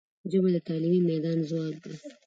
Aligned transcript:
ژبه 0.31 0.49
د 0.53 0.57
تعلیمي 0.67 1.01
میدان 1.09 1.37
ځواک 1.49 1.75
ده 1.83 1.93